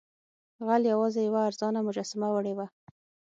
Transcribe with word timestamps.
غل 0.67 0.83
یوازې 0.93 1.21
یوه 1.27 1.41
ارزانه 1.49 1.79
مجسمه 1.87 2.27
وړې 2.31 2.53
وه. 2.57 2.67